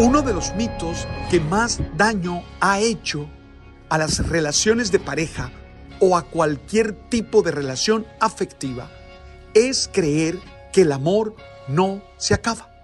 [0.00, 3.28] Uno de los mitos que más daño ha hecho
[3.88, 5.52] a las relaciones de pareja
[6.00, 8.90] o a cualquier tipo de relación afectiva
[9.54, 10.40] es creer
[10.72, 11.36] que el amor
[11.68, 12.74] no se acaba.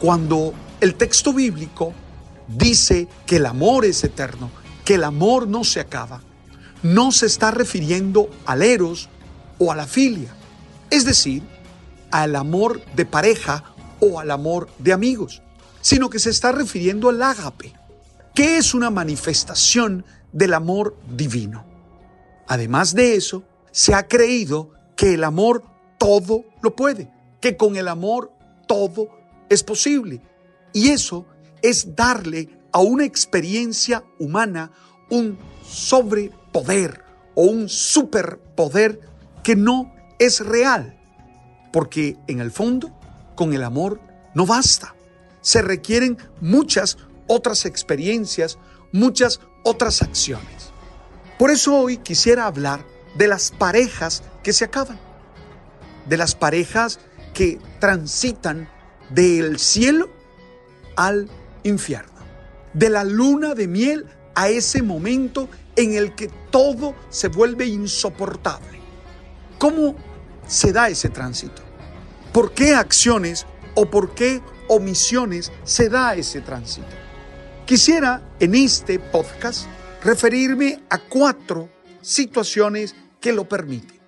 [0.00, 1.92] Cuando el texto bíblico
[2.46, 4.52] dice que el amor es eterno,
[4.84, 6.20] que el amor no se acaba,
[6.84, 9.08] no se está refiriendo al eros
[9.58, 10.32] o a la filia,
[10.88, 11.42] es decir,
[12.12, 13.64] al amor de pareja
[13.98, 15.42] o al amor de amigos
[15.80, 17.72] sino que se está refiriendo al ágape,
[18.34, 21.64] que es una manifestación del amor divino.
[22.46, 25.64] Además de eso, se ha creído que el amor
[25.98, 28.32] todo lo puede, que con el amor
[28.66, 29.08] todo
[29.48, 30.20] es posible.
[30.72, 31.26] Y eso
[31.62, 34.70] es darle a una experiencia humana
[35.10, 39.00] un sobrepoder o un superpoder
[39.42, 40.96] que no es real.
[41.72, 42.92] Porque en el fondo,
[43.34, 44.00] con el amor
[44.34, 44.94] no basta
[45.40, 48.58] se requieren muchas otras experiencias,
[48.92, 50.72] muchas otras acciones.
[51.38, 52.84] Por eso hoy quisiera hablar
[53.16, 54.98] de las parejas que se acaban,
[56.06, 57.00] de las parejas
[57.34, 58.68] que transitan
[59.10, 60.10] del cielo
[60.96, 61.28] al
[61.62, 62.20] infierno,
[62.74, 68.80] de la luna de miel a ese momento en el que todo se vuelve insoportable.
[69.58, 69.94] ¿Cómo
[70.46, 71.62] se da ese tránsito?
[72.32, 76.86] ¿Por qué acciones o por qué omisiones se da ese tránsito.
[77.66, 79.66] Quisiera en este podcast
[80.04, 81.68] referirme a cuatro
[82.00, 83.98] situaciones que lo permiten.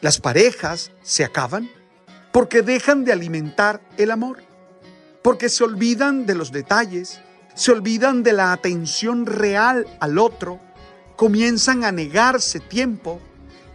[0.00, 1.68] Las parejas se acaban
[2.30, 4.38] porque dejan de alimentar el amor,
[5.22, 7.20] porque se olvidan de los detalles,
[7.54, 10.60] se olvidan de la atención real al otro,
[11.16, 13.20] comienzan a negarse tiempo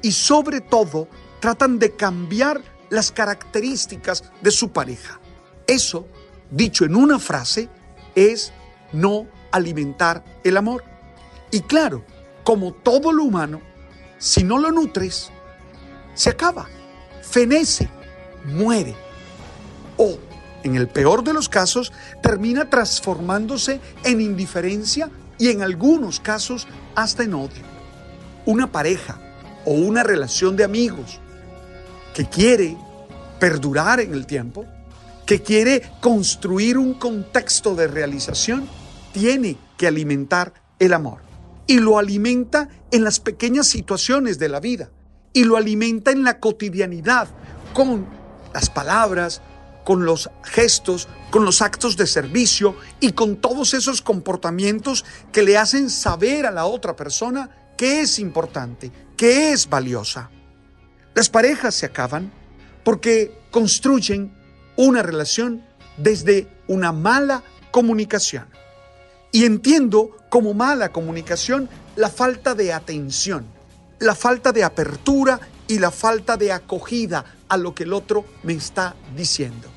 [0.01, 1.09] y sobre todo
[1.41, 5.19] tratan de cambiar las características de su pareja.
[5.67, 6.07] Eso,
[6.51, 7.69] dicho en una frase,
[8.15, 8.53] es
[8.91, 10.83] no alimentar el amor.
[11.51, 12.03] Y claro,
[12.43, 13.61] como todo lo humano,
[14.17, 15.31] si no lo nutres,
[16.13, 16.67] se acaba,
[17.21, 17.89] fenece,
[18.45, 18.95] muere.
[19.97, 20.17] O,
[20.63, 27.23] en el peor de los casos, termina transformándose en indiferencia y en algunos casos hasta
[27.23, 27.63] en odio.
[28.45, 29.19] Una pareja
[29.65, 31.19] o una relación de amigos
[32.13, 32.77] que quiere
[33.39, 34.65] perdurar en el tiempo
[35.25, 38.67] que quiere construir un contexto de realización,
[39.11, 41.21] tiene que alimentar el amor.
[41.67, 44.91] Y lo alimenta en las pequeñas situaciones de la vida.
[45.33, 47.27] Y lo alimenta en la cotidianidad,
[47.73, 48.07] con
[48.53, 49.41] las palabras,
[49.83, 55.57] con los gestos, con los actos de servicio y con todos esos comportamientos que le
[55.57, 60.29] hacen saber a la otra persona que es importante, que es valiosa.
[61.13, 62.31] Las parejas se acaban
[62.83, 64.33] porque construyen
[64.75, 65.63] una relación
[65.97, 68.45] desde una mala comunicación.
[69.31, 73.45] Y entiendo como mala comunicación la falta de atención,
[73.99, 78.53] la falta de apertura y la falta de acogida a lo que el otro me
[78.53, 79.69] está diciendo.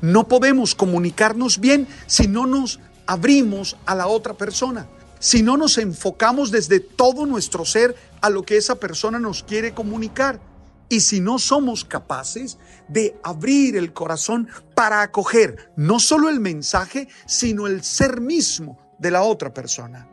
[0.00, 4.86] No podemos comunicarnos bien si no nos abrimos a la otra persona,
[5.18, 9.72] si no nos enfocamos desde todo nuestro ser a lo que esa persona nos quiere
[9.72, 10.40] comunicar
[10.88, 12.58] y si no somos capaces
[12.88, 19.10] de abrir el corazón para acoger no solo el mensaje, sino el ser mismo de
[19.10, 20.08] la otra persona.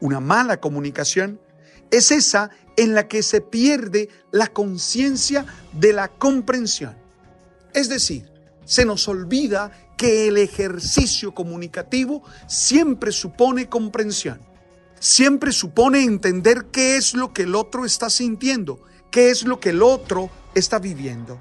[0.00, 1.40] Una mala comunicación
[1.90, 6.96] es esa en la que se pierde la conciencia de la comprensión.
[7.72, 8.30] Es decir,
[8.64, 14.40] se nos olvida que el ejercicio comunicativo siempre supone comprensión,
[14.98, 19.70] siempre supone entender qué es lo que el otro está sintiendo qué es lo que
[19.70, 21.38] el otro está viviendo.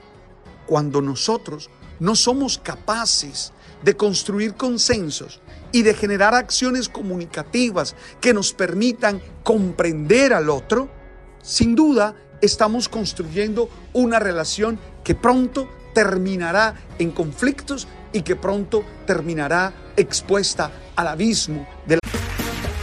[0.66, 1.70] Cuando nosotros
[2.00, 3.54] no somos capaces
[3.84, 5.42] de construir consensos
[5.72, 10.90] y de generar acciones comunicativas que nos permitan comprender al otro,
[11.42, 19.74] sin duda estamos construyendo una relación que pronto terminará en conflictos y que pronto terminará
[19.96, 22.02] expuesta al abismo de la...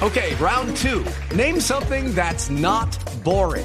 [0.06, 1.04] Okay, round two.
[1.36, 2.88] Name something that's not
[3.22, 3.64] boring.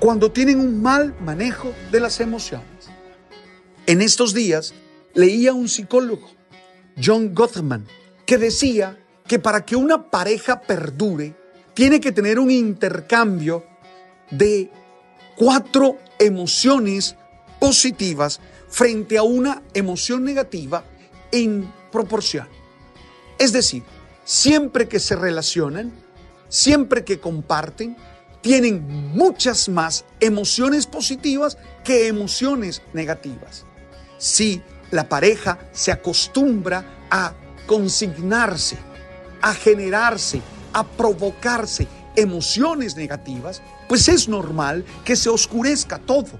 [0.00, 2.66] cuando tienen un mal manejo de las emociones.
[3.86, 4.74] En estos días
[5.14, 6.28] leía un psicólogo,
[7.02, 7.86] John Gottman,
[8.26, 11.34] que decía que para que una pareja perdure,
[11.74, 13.64] tiene que tener un intercambio
[14.30, 14.70] de
[15.36, 17.14] cuatro emociones
[17.60, 20.84] positivas frente a una emoción negativa
[21.30, 22.48] en proporción.
[23.38, 23.84] Es decir,
[24.24, 25.92] siempre que se relacionan,
[26.48, 27.96] siempre que comparten,
[28.48, 33.66] tienen muchas más emociones positivas que emociones negativas.
[34.16, 37.34] Si la pareja se acostumbra a
[37.66, 38.78] consignarse,
[39.42, 40.40] a generarse
[40.72, 41.86] a provocarse
[42.16, 46.30] emociones negativas, pues es normal que se oscurezca todo.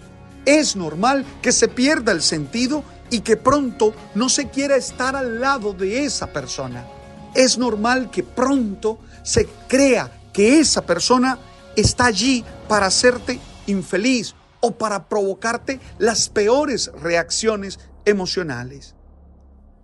[0.47, 5.43] Es normal que se pierda el sentido y que pronto no se quiera estar al
[5.43, 6.87] lado de esa persona.
[7.35, 11.39] Es normal que pronto se crea que esa persona
[11.81, 18.95] está allí para hacerte infeliz o para provocarte las peores reacciones emocionales.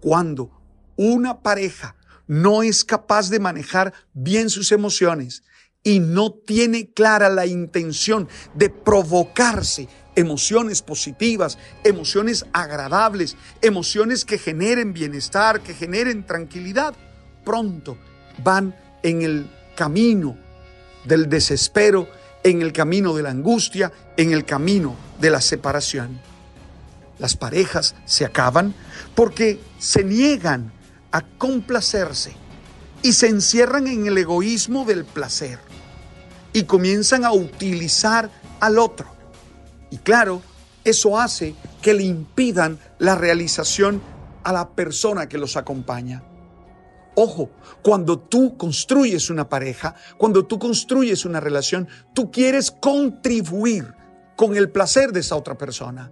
[0.00, 0.50] Cuando
[0.96, 1.96] una pareja
[2.26, 5.42] no es capaz de manejar bien sus emociones
[5.82, 14.92] y no tiene clara la intención de provocarse emociones positivas, emociones agradables, emociones que generen
[14.92, 16.94] bienestar, que generen tranquilidad,
[17.44, 17.98] pronto
[18.42, 20.38] van en el camino
[21.04, 22.08] del desespero,
[22.42, 26.20] en el camino de la angustia, en el camino de la separación.
[27.18, 28.74] Las parejas se acaban
[29.14, 30.72] porque se niegan
[31.10, 32.32] a complacerse
[33.02, 35.58] y se encierran en el egoísmo del placer
[36.52, 38.30] y comienzan a utilizar
[38.60, 39.06] al otro.
[39.90, 40.42] Y claro,
[40.84, 44.02] eso hace que le impidan la realización
[44.42, 46.22] a la persona que los acompaña.
[47.16, 47.50] Ojo,
[47.82, 53.94] cuando tú construyes una pareja, cuando tú construyes una relación, tú quieres contribuir
[54.36, 56.10] con el placer de esa otra persona.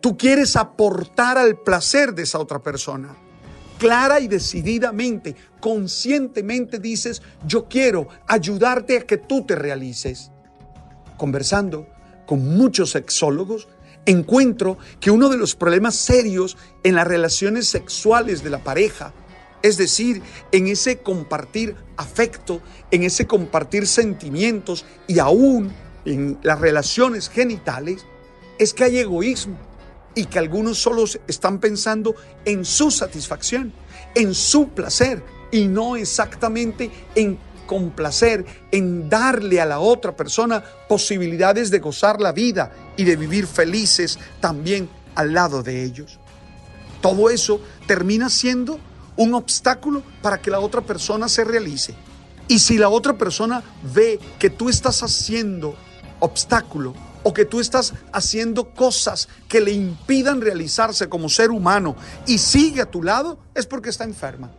[0.00, 3.16] Tú quieres aportar al placer de esa otra persona
[3.82, 10.30] clara y decididamente, conscientemente dices, yo quiero ayudarte a que tú te realices.
[11.16, 11.88] Conversando
[12.24, 13.66] con muchos sexólogos,
[14.06, 19.14] encuentro que uno de los problemas serios en las relaciones sexuales de la pareja,
[19.62, 22.60] es decir, en ese compartir afecto,
[22.90, 25.72] en ese compartir sentimientos y aún
[26.04, 28.04] en las relaciones genitales,
[28.58, 29.56] es que hay egoísmo
[30.14, 32.14] y que algunos solo están pensando
[32.44, 33.72] en su satisfacción,
[34.14, 41.70] en su placer y no exactamente en complacer, en darle a la otra persona posibilidades
[41.70, 46.18] de gozar la vida y de vivir felices también al lado de ellos.
[47.00, 48.78] Todo eso termina siendo
[49.16, 51.94] un obstáculo para que la otra persona se realice.
[52.48, 53.62] Y si la otra persona
[53.94, 55.74] ve que tú estás haciendo
[56.20, 62.38] obstáculo o que tú estás haciendo cosas que le impidan realizarse como ser humano y
[62.38, 64.50] sigue a tu lado, es porque está enferma.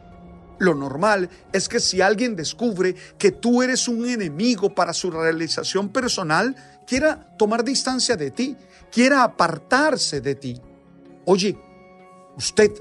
[0.60, 5.90] Lo normal es que si alguien descubre que tú eres un enemigo para su realización
[5.90, 6.56] personal,
[6.88, 8.56] quiera tomar distancia de ti,
[8.92, 10.62] quiera apartarse de ti.
[11.26, 11.58] Oye,
[12.38, 12.72] usted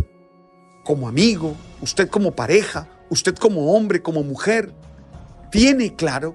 [0.84, 4.72] como amigo, usted como pareja, usted como hombre, como mujer,
[5.50, 6.34] tiene claro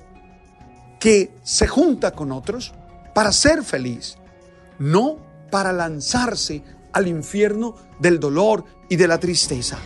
[1.00, 2.74] que se junta con otros
[3.14, 4.18] para ser feliz,
[4.80, 5.18] no
[5.52, 6.64] para lanzarse
[6.94, 9.78] al infierno del dolor y de la tristeza.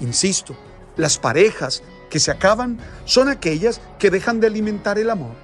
[0.00, 0.56] Insisto,
[0.96, 5.34] las parejas que se acaban son aquellas que dejan de alimentar el amor,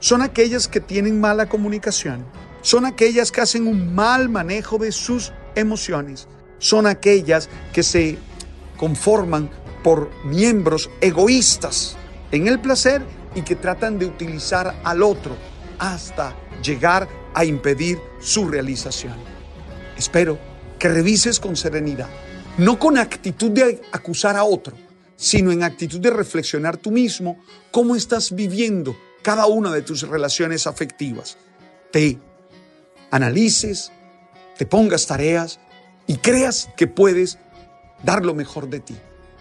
[0.00, 2.24] son aquellas que tienen mala comunicación,
[2.62, 8.18] son aquellas que hacen un mal manejo de sus emociones, son aquellas que se
[8.76, 9.50] conforman
[9.82, 11.96] por miembros egoístas
[12.32, 13.02] en el placer
[13.34, 15.36] y que tratan de utilizar al otro
[15.78, 19.14] hasta llegar a impedir su realización.
[19.96, 20.38] Espero
[20.78, 22.08] que revises con serenidad,
[22.58, 24.76] no con actitud de acusar a otro,
[25.16, 27.38] sino en actitud de reflexionar tú mismo
[27.70, 31.36] cómo estás viviendo cada una de tus relaciones afectivas.
[31.92, 32.18] Te
[33.10, 33.92] analices,
[34.56, 35.60] te pongas tareas
[36.06, 37.38] y creas que puedes
[38.02, 38.96] dar lo mejor de ti.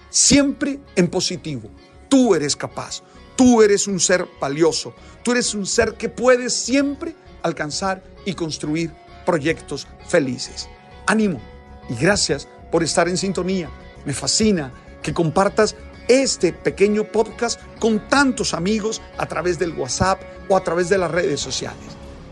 [0.09, 1.69] Siempre en positivo.
[2.09, 3.01] Tú eres capaz.
[3.35, 4.93] Tú eres un ser valioso.
[5.23, 8.91] Tú eres un ser que puedes siempre alcanzar y construir
[9.25, 10.69] proyectos felices.
[11.07, 11.41] Ánimo
[11.89, 13.69] y gracias por estar en sintonía.
[14.05, 15.75] Me fascina que compartas
[16.07, 21.11] este pequeño podcast con tantos amigos a través del WhatsApp o a través de las
[21.11, 21.83] redes sociales.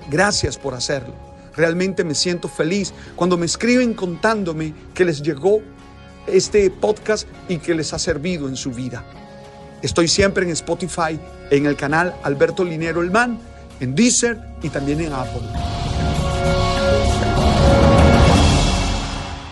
[0.09, 1.30] Gracias por hacerlo.
[1.55, 5.61] Realmente me siento feliz cuando me escriben contándome que les llegó
[6.27, 9.03] este podcast y que les ha servido en su vida.
[9.81, 13.39] Estoy siempre en Spotify, en el canal Alberto Linero El Man,
[13.79, 15.41] en Deezer y también en Apple.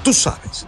[0.04, 0.68] Tú sabes.